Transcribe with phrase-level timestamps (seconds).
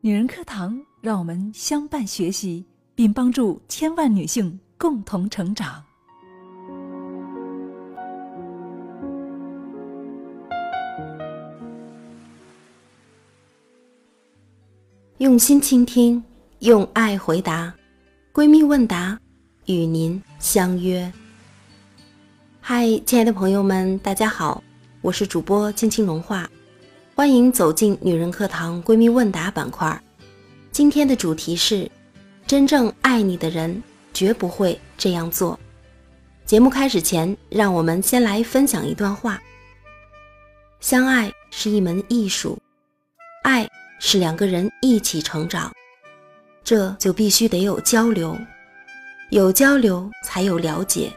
[0.00, 2.64] 女人课堂，让我们相伴学习，
[2.94, 5.84] 并帮助千万女性共同成长。
[15.18, 16.22] 用心倾听，
[16.60, 17.74] 用爱回答。
[18.32, 19.18] 闺蜜问答，
[19.66, 21.12] 与您相约。
[22.60, 24.62] 嗨，亲爱的朋友们，大家好，
[25.00, 26.50] 我是主播青青融化，
[27.14, 30.02] 欢迎走进女人课堂闺蜜问答板块。
[30.72, 31.88] 今天的主题是：
[32.48, 33.80] 真正爱你的人
[34.12, 35.58] 绝不会这样做。
[36.44, 39.40] 节目开始前，让我们先来分享一段话：
[40.80, 42.58] 相爱是一门艺术，
[43.44, 43.68] 爱。
[44.00, 45.72] 是两个人一起成长，
[46.62, 48.38] 这就必须得有交流，
[49.30, 51.12] 有交流才有了解，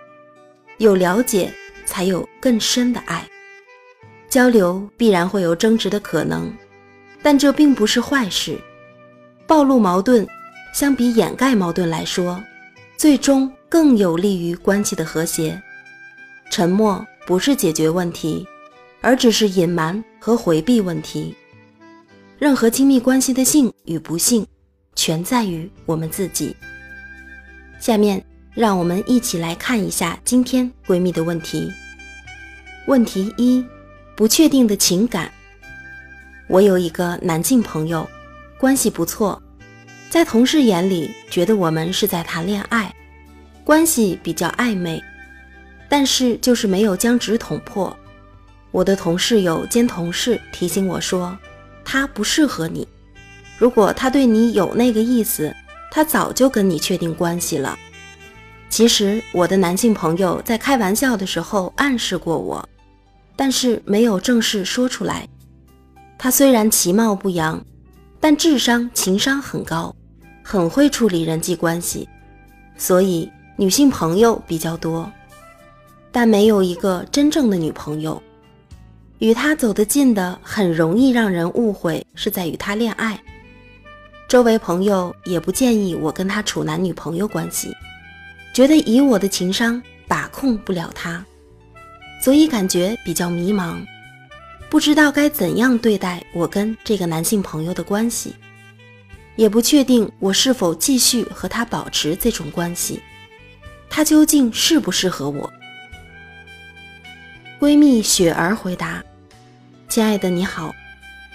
[0.79, 1.53] 有了解
[1.85, 3.23] 才有更深的爱。
[4.31, 6.49] 交流必然会有争执的可能，
[7.21, 8.57] 但这并不是坏事。
[9.45, 10.25] 暴露矛盾，
[10.73, 12.41] 相比掩盖矛盾来说，
[12.95, 15.61] 最终更有利于关系的和谐。
[16.49, 18.47] 沉默不是解决问题，
[19.01, 21.35] 而只是隐瞒和回避问题。
[22.39, 24.47] 任何亲密关系的幸与不幸，
[24.95, 26.55] 全在于我们自己。
[27.81, 31.69] 下面，让我们一起来看一下今天闺蜜的问题。
[32.87, 33.63] 问题一：
[34.21, 35.31] 不确定的情感。
[36.47, 38.07] 我有一个男性朋友，
[38.59, 39.41] 关系不错，
[40.11, 42.93] 在同事眼里觉得我们是在谈恋爱，
[43.63, 45.01] 关系比较暧昧，
[45.89, 47.97] 但是就是没有将纸捅破。
[48.69, 51.35] 我的同事友兼同事提醒我说。
[51.83, 52.87] 他不适合你。
[53.57, 55.51] 如果他对你有那个意思，
[55.89, 57.75] 他早就跟你确定关系了。
[58.69, 62.69] 其实我的男性朋友在开玩笑的时候暗示过我，
[63.35, 65.27] 但是没有正式说出来。
[66.17, 67.63] 他虽然其貌不扬，
[68.19, 69.95] 但智商情商很高，
[70.43, 72.07] 很会处理人际关系，
[72.77, 75.11] 所以女性朋友比较多，
[76.11, 78.21] 但没有一个真正的女朋友。
[79.19, 83.19] 与他走得近的，很容易让人误会是在与他恋爱。
[84.27, 87.75] 周围朋友也不建议我跟他处男女朋友关系，
[88.53, 91.23] 觉得以我的情商把控不了他，
[92.21, 93.83] 所以感觉比较迷茫，
[94.69, 98.35] 不知道该怎样对待我跟这个男性朋友的关系，
[99.35, 103.01] 也不确定我是否继续和他保持这种关系，
[103.89, 105.51] 他究竟适不适合我？
[107.59, 109.03] 闺蜜雪儿回答。
[109.89, 110.71] 亲爱的，你好，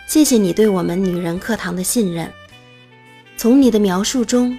[0.09, 2.33] 谢谢你对我们女人课堂的信任。
[3.37, 4.57] 从你的描述中，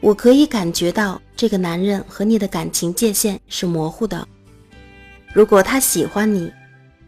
[0.00, 4.26] 我可以感觉到这个男人和你的感情界限是模糊的。
[5.34, 6.50] 如果他喜欢你，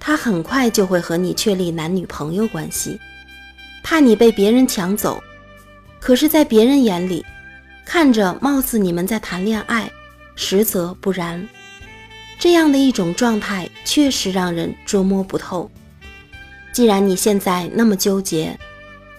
[0.00, 3.00] 他很快就会和你确立男女朋友关系，
[3.84, 5.22] 怕你被别人抢走。
[6.00, 7.25] 可是，在别人眼里，
[7.84, 9.88] 看着貌似你们在谈恋爱，
[10.34, 11.48] 实则不然。
[12.37, 15.70] 这样的一种状态，确实让人捉摸不透。
[16.72, 18.58] 既然你现在那么纠结，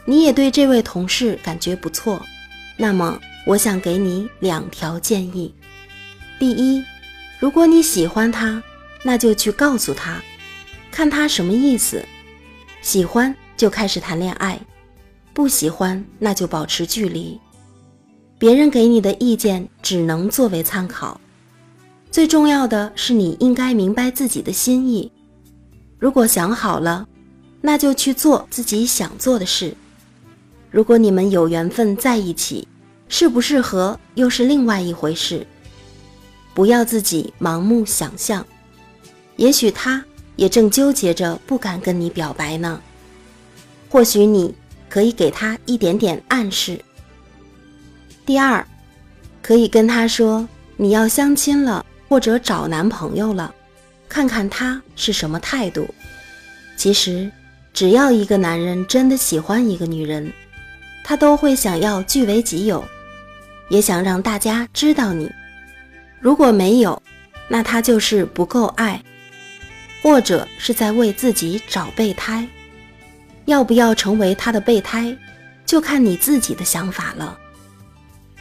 [0.04, 2.22] 你也对这位同事感觉不错，
[2.76, 5.56] 那么我想给你两条建议。
[6.38, 6.84] 第一，
[7.40, 8.62] 如果你喜欢他，
[9.08, 10.22] 那就去告诉他，
[10.92, 12.04] 看他什么意思。
[12.82, 14.60] 喜欢就开始谈恋爱，
[15.34, 17.40] 不喜欢那就保持距离。
[18.38, 21.22] 别人给你的意见只能作为参考，
[22.12, 25.10] 最重要的是你应该明白自己的心意。
[25.98, 27.08] 如果想好了。
[27.60, 29.76] 那就去做自己想做的事。
[30.70, 32.66] 如果你们有缘分在一起，
[33.10, 35.46] 适不适合又是另外一回事。
[36.54, 38.46] 不要自己盲目想象，
[39.38, 40.04] 也许他
[40.36, 42.82] 也正纠结着不敢跟你表白呢。
[43.90, 44.54] 或许你
[44.90, 46.78] 可以给他一点点暗示。
[48.26, 48.68] 第二，
[49.42, 53.56] 可以跟他说你要相亲了，或者找男朋友了，
[54.10, 55.88] 看看他是什么态度。
[56.76, 57.32] 其实。
[57.74, 60.34] 只要一个男人真的喜欢一个女人，
[61.04, 62.84] 他都会想要据为己有，
[63.70, 65.30] 也想让大家知道你。
[66.20, 67.00] 如果没有，
[67.48, 69.00] 那他就是不够爱，
[70.02, 72.48] 或者是在为自己找备胎。
[73.46, 75.16] 要不要成为他的备胎，
[75.66, 77.38] 就看你自己的想法了。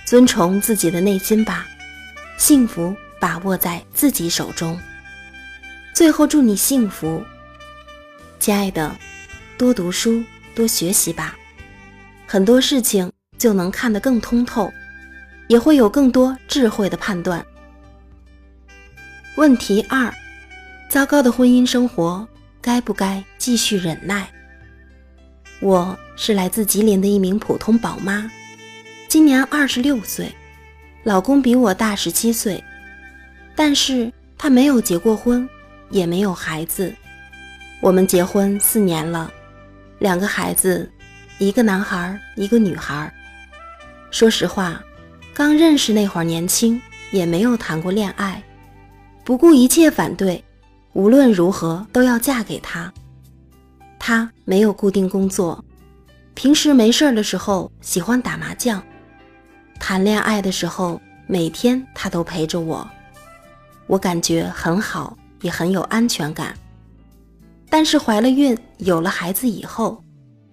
[0.05, 1.67] 遵从自己的内心吧，
[2.37, 4.79] 幸福把握在自己手中。
[5.95, 7.25] 最后，祝你幸福，
[8.39, 8.95] 亲爱的。
[9.59, 10.23] 多读书，
[10.55, 11.35] 多学习吧，
[12.27, 14.71] 很多事情就能看得更通透，
[15.49, 17.43] 也会有更多智慧的判断。
[19.37, 20.13] 问题二：
[20.89, 22.27] 糟糕的婚姻生活
[22.63, 24.25] 该不该继续忍耐？
[25.61, 28.31] 我是来自吉林的一名普通宝妈，
[29.09, 30.33] 今年二十六岁，
[31.03, 32.63] 老公比我大十七岁，
[33.57, 35.47] 但是他没有结过婚，
[35.91, 36.95] 也没有孩子。
[37.81, 39.31] 我们结婚四年了，
[39.99, 40.89] 两个孩子，
[41.39, 43.13] 一个男孩，一个女孩。
[44.13, 44.81] 说实话，
[45.35, 46.81] 刚认识那会儿年轻，
[47.11, 48.41] 也没有谈过恋爱，
[49.25, 50.43] 不顾一切反对，
[50.97, 52.91] 无论如何都要嫁给他。
[53.99, 55.63] 他没有固定工作，
[56.33, 58.83] 平时没事儿的时候喜欢打麻将。
[59.79, 62.89] 谈恋爱的时候，每天他都陪着我，
[63.87, 66.57] 我感觉很好，也很有安全感。
[67.69, 70.03] 但是怀了孕，有了孩子以后，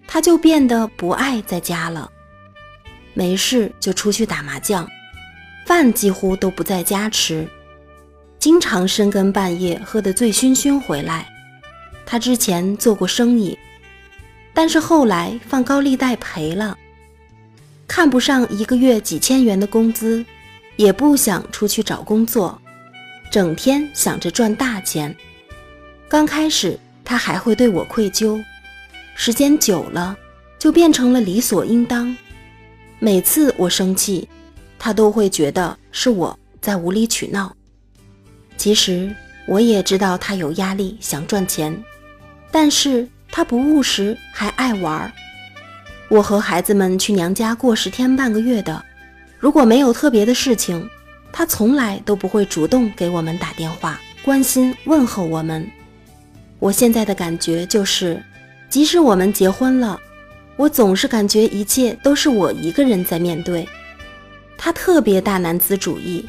[0.06, 2.10] 他就变得不爱在家了，
[3.14, 4.86] 没事就出去打麻将，
[5.64, 7.48] 饭几乎都不在家吃，
[8.44, 11.26] 经常深更半夜喝得醉醺醺回来。
[12.04, 13.58] 他之前做过生意，
[14.52, 16.76] 但是后来放高利贷赔了，
[17.88, 20.22] 看不上一个月几千元的工资，
[20.76, 22.60] 也不想出去找工作，
[23.30, 25.16] 整天想着赚大钱。
[26.06, 28.44] 刚开始他还会对我愧疚，
[29.16, 30.14] 时间久了
[30.58, 32.14] 就变成了理所应当。
[32.98, 34.28] 每次我生气，
[34.78, 37.56] 他都会觉得是我在无理取闹。
[38.56, 39.14] 其实
[39.46, 41.76] 我也知道他有压力，想赚钱。
[42.50, 45.12] 但是他不务实，还爱玩。
[46.08, 48.84] 我和孩子们去娘家过十天半个月的，
[49.38, 50.88] 如果没有特别的事情，
[51.32, 55.68] 他从来都不会主动给我们打电话关心问候我们。
[56.60, 58.22] 我现在的感觉就是，
[58.68, 60.00] 即使我们结婚了，
[60.56, 63.68] 我总是感觉一切都是我一个人在面对。
[64.56, 66.24] 他特别大男子主义，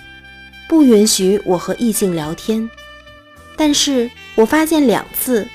[0.68, 2.70] 不允许我和异性聊天。
[3.56, 5.48] 但是我发现两次。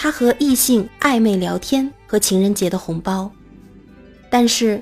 [0.00, 3.28] 他和异性暧昧聊天和情人节的红包，
[4.30, 4.80] 但是，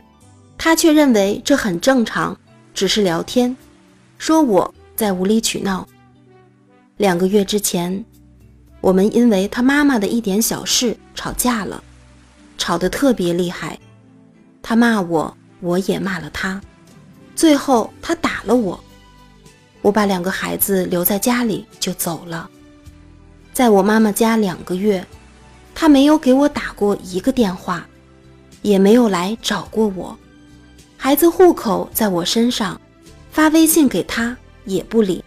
[0.58, 2.38] 他却认为这很正常，
[2.74, 3.56] 只是聊天，
[4.18, 5.88] 说我在无理取闹。
[6.98, 8.04] 两个月之前，
[8.82, 11.82] 我们因为他妈妈的一点小事吵架了，
[12.58, 13.80] 吵得特别厉害，
[14.60, 16.60] 他骂我，我也骂了他，
[17.34, 18.78] 最后他打了我，
[19.86, 22.50] 我把两个孩子留在家里就走了。
[23.52, 25.06] 在我妈妈家两个月，
[25.76, 27.86] 他没有给我打过一个电话，
[28.62, 30.18] 也没有来找过我。
[30.96, 32.80] 孩子户口在我身上，
[33.30, 35.22] 发微信给他也不理。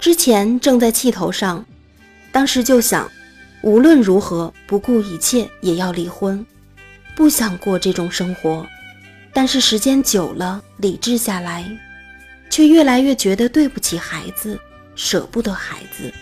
[0.00, 1.64] 之前正在气头上，
[2.32, 3.08] 当时就想，
[3.62, 6.44] 无论如何不顾一切也要离婚，
[7.14, 8.66] 不想过这种生活。
[9.32, 11.64] 但是时间久了，理智下来，
[12.50, 14.60] 却越来越觉得对不起孩子，
[14.94, 16.12] 舍不得孩子。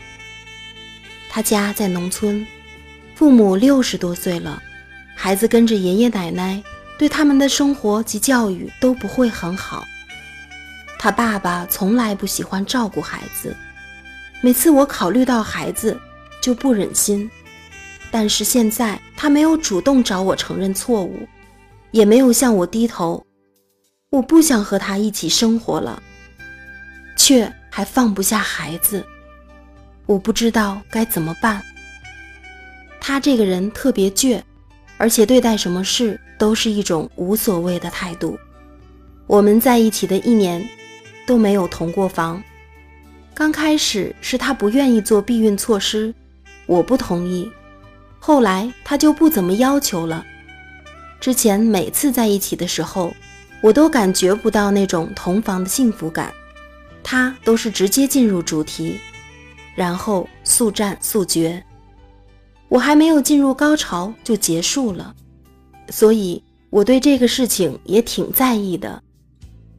[1.29, 2.47] 他家在农村，
[3.15, 4.63] 父母六十多岁了，
[5.17, 6.63] 孩子跟着爷爷奶奶，
[6.99, 9.85] 对他们的生活及教育都不会很好。
[10.99, 13.57] 他爸爸从来不喜欢照顾孩子，
[14.43, 15.99] 每次我考虑到孩子
[16.41, 17.31] 就不忍心。
[18.11, 21.29] 但是现在他没有主动找我承认错误，
[21.91, 23.23] 也没有向我低头，
[24.11, 26.03] 我不想和他一起生活了，
[27.29, 29.05] 却还放不下孩子。
[30.07, 31.63] 我不知道该怎么办。
[32.99, 34.41] 他这个人特别倔，
[34.97, 38.39] 而且对待什么事都是一种无所谓的态度。
[39.27, 40.67] 我们在一起的一年
[41.27, 42.43] 都没有同过房。
[43.35, 46.15] 刚开始是他不愿意做避孕措施，
[46.65, 47.47] 我不同意。
[48.19, 50.25] 后来他就不怎么要求了。
[51.21, 53.15] 之前每次在一起的时候，
[53.61, 56.33] 我都感觉不到那种同房的幸福感，
[57.03, 58.99] 他都是直接进入主题。
[59.75, 61.65] 然后速战速决，
[62.69, 65.15] 我还没有进入高潮就结束了，
[65.89, 69.01] 所以我对这个事情也挺在意的。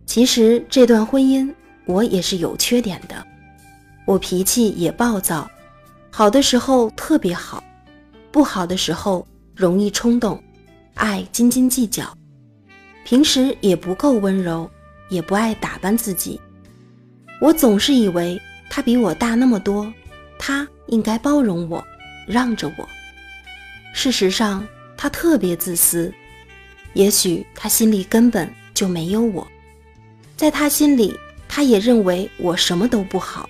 [0.05, 1.53] 其实这段婚姻
[1.85, 3.27] 我也是有缺点的，
[4.05, 5.51] 我脾气也暴躁，
[6.09, 7.61] 好的时候特别好，
[8.31, 10.41] 不好的时候容易冲动，
[10.93, 12.17] 爱斤斤计较，
[13.03, 14.71] 平时也不够温柔，
[15.09, 16.39] 也不爱打扮自己。
[17.41, 18.39] 我总是以为。
[18.71, 19.91] 他比我大那么多，
[20.37, 21.83] 他应该包容我，
[22.27, 22.87] 让着我。
[23.95, 24.63] 事实上，
[24.95, 26.13] 他特别自私。
[26.93, 29.45] 也许他心里根本就没有我，
[30.37, 33.49] 在他心里，他也认为我什么都不好。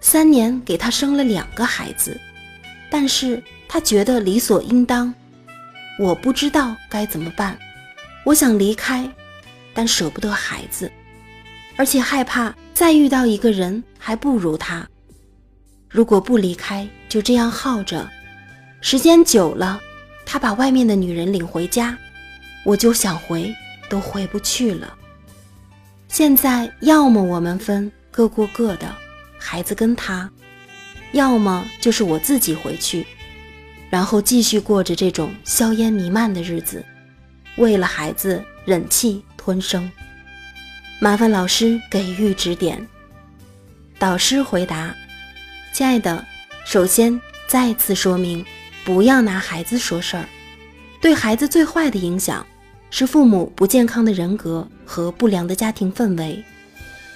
[0.00, 2.16] 三年给他生了两个孩子，
[2.88, 5.12] 但是他觉得理所应当。
[5.98, 7.58] 我不知道该怎么办。
[8.24, 9.10] 我想离开，
[9.74, 10.88] 但舍不得孩子，
[11.76, 12.54] 而且害怕。
[12.72, 14.88] 再遇到一个人还不如他，
[15.88, 18.08] 如果不离开，就这样耗着，
[18.80, 19.80] 时间久了，
[20.24, 21.96] 他把外面的女人领回家，
[22.64, 23.54] 我就想回
[23.88, 24.96] 都回不去了。
[26.08, 28.94] 现在要么我们分，各过各的，
[29.38, 30.28] 孩子跟他；
[31.12, 33.06] 要么就是我自己回去，
[33.90, 36.84] 然后继续过着这种硝烟弥漫的日子，
[37.56, 39.90] 为了孩子忍气吞声。
[41.02, 42.86] 麻烦老师给予指点。
[43.98, 44.94] 导师回答
[45.72, 46.22] ：“亲爱的，
[46.66, 48.44] 首先再次说明，
[48.84, 50.26] 不要拿孩子说事儿。
[51.00, 52.46] 对孩子最坏的影响
[52.90, 56.44] 是父母不健康的人格和不良的家庭氛围，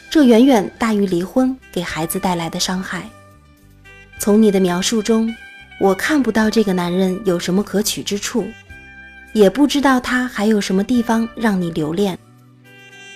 [0.09, 3.07] 这远远大于离婚给孩子带来的伤害。
[4.19, 5.31] 从你的描述中，
[5.79, 8.47] 我看不到这个男人有什么可取之处，
[9.35, 12.19] 也不知道他还有什么地方让你留恋。”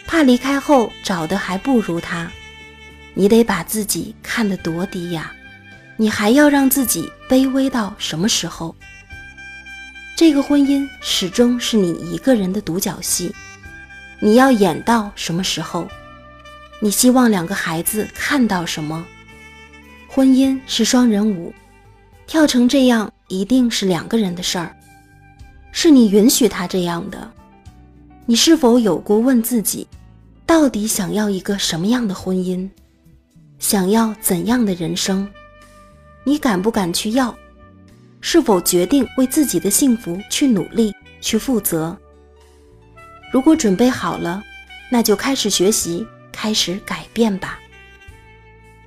[0.08, 2.32] 怕离开后找的还不如他，
[3.12, 5.30] 你得把自己看得多低呀！
[5.98, 8.74] 你还要让自己卑微到什么时候？
[10.16, 13.34] 这个婚姻始终是你一个人的独角戏，
[14.18, 15.86] 你要演到什么时候？
[16.80, 19.04] 你希望两个孩子看到什么？
[20.08, 21.52] 婚姻是双人舞，
[22.26, 24.74] 跳成这样一定是两个人的事儿，
[25.70, 27.30] 是你允许他这样的。
[28.24, 29.86] 你是否有过问自己？
[30.48, 32.66] 到底想要一个什么样的婚姻？
[33.58, 35.28] 想要怎样的人生？
[36.24, 37.36] 你敢不敢去要？
[38.22, 41.94] 是否决定为自己的幸福去努力、去负责？
[43.30, 44.42] 如果准备好了，
[44.90, 47.58] 那就开始学习，开始改变吧。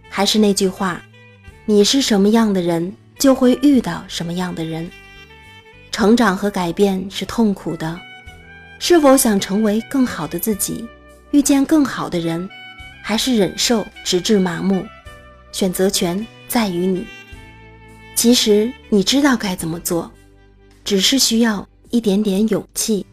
[0.10, 1.00] 还是那句话，
[1.66, 4.90] 你是什么样的人，就会遇到什么样的人。
[5.92, 8.00] 成长和改变是痛苦的，
[8.80, 10.90] 是否想成为更好的自己？
[11.32, 12.50] 遇见更好的人，
[13.02, 14.86] 还是忍受直至麻木？
[15.54, 17.06] 选择权在于你。
[18.16, 20.12] 其实你知道该怎么做，
[20.84, 23.06] 只是需要一点点勇气。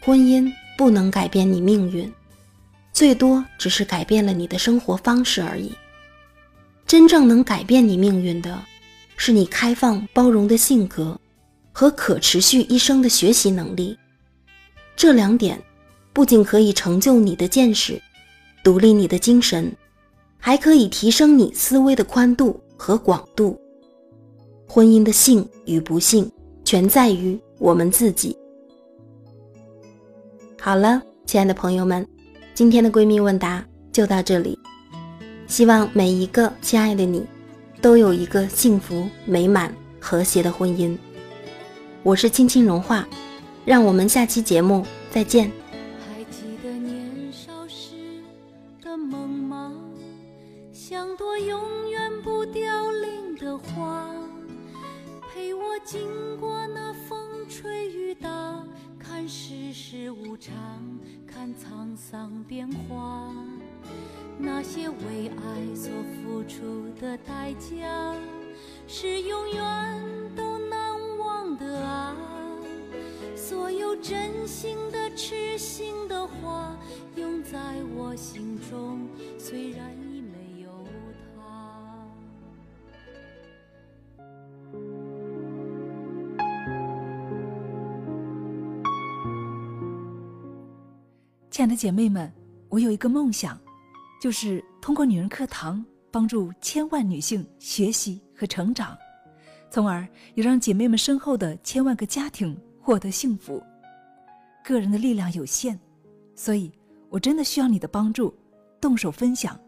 [0.00, 2.10] 婚姻不能改变你命运，
[2.92, 5.72] 最多只是改变了你的生活方式而已。
[6.86, 8.64] 真正能改变你命运的，
[9.16, 11.20] 是你开放包容的性格。
[11.78, 13.96] 和可持续一生的学习能力，
[14.96, 15.62] 这两点
[16.12, 18.02] 不仅可以成就你的见识，
[18.64, 19.72] 独立你的精神，
[20.40, 23.56] 还可以提升你思维的宽度和广度。
[24.66, 26.28] 婚姻的幸与不幸，
[26.64, 28.36] 全在于我们自己。
[30.60, 32.04] 好了，亲爱的朋友们，
[32.54, 34.58] 今天的闺蜜问答就到这里。
[35.46, 37.24] 希望每一个亲爱的你，
[37.80, 40.98] 都有一个幸福、美满、和谐的婚姻。
[42.08, 43.06] 我是青青融化，
[43.66, 45.52] 让我们下期节目再见。
[46.08, 48.22] 还记得年少时
[48.80, 49.74] 的梦吗？
[50.72, 54.10] 像朵永远不凋零的花，
[55.30, 56.00] 陪我经
[56.40, 58.64] 过那风吹雨打，
[58.98, 60.54] 看世事无常，
[61.26, 63.30] 看沧桑变化。
[64.38, 65.90] 那些为爱所
[66.24, 68.14] 付出的代价，
[68.86, 70.02] 是永远
[70.34, 70.47] 都。
[74.00, 76.76] 真心的、痴心的话，
[77.16, 77.58] 永在
[77.96, 80.70] 我心中，虽然已没有
[81.36, 82.06] 他。
[91.50, 92.32] 亲爱的姐妹们，
[92.68, 93.58] 我有一个梦想，
[94.22, 98.96] 就是通过女人课堂，帮助千万女性学习和成长。
[99.70, 103.62] 从而也让姐妹们身后的千万个家庭获得幸福。
[104.68, 105.78] 个人的力量有限，
[106.34, 106.70] 所以
[107.08, 108.34] 我真的需要你的帮助，
[108.78, 109.58] 动手分享，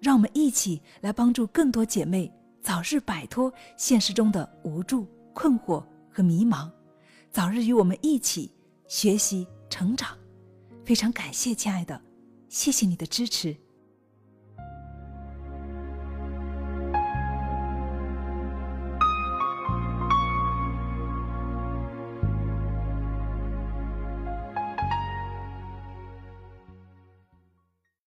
[0.00, 6.70] 让我们一起来帮助更多姐妹早日摆脱现实中的无助、困惑和迷茫，
[7.32, 8.52] 早日与我们一起
[8.86, 10.16] 学习成长。
[10.84, 12.00] 非常感谢亲爱的，
[12.48, 13.65] 谢谢你的支持。